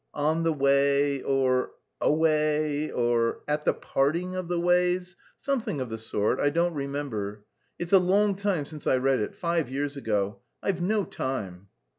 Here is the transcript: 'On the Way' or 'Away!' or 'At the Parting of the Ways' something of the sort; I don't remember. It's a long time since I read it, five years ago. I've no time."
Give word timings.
'On 0.15 0.41
the 0.41 0.51
Way' 0.51 1.21
or 1.21 1.73
'Away!' 2.01 2.89
or 2.89 3.41
'At 3.47 3.65
the 3.65 3.73
Parting 3.75 4.33
of 4.35 4.47
the 4.47 4.59
Ways' 4.59 5.15
something 5.37 5.79
of 5.79 5.91
the 5.91 5.99
sort; 5.99 6.39
I 6.39 6.49
don't 6.49 6.73
remember. 6.73 7.45
It's 7.77 7.93
a 7.93 7.99
long 7.99 8.35
time 8.35 8.65
since 8.65 8.87
I 8.87 8.97
read 8.97 9.19
it, 9.19 9.35
five 9.35 9.69
years 9.69 9.95
ago. 9.95 10.39
I've 10.63 10.81
no 10.81 11.03
time." 11.03 11.67